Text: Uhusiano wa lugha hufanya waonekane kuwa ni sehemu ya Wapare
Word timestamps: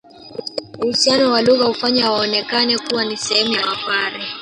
Uhusiano 0.79 1.31
wa 1.31 1.41
lugha 1.41 1.65
hufanya 1.65 2.11
waonekane 2.11 2.77
kuwa 2.77 3.05
ni 3.05 3.17
sehemu 3.17 3.53
ya 3.53 3.65
Wapare 3.65 4.23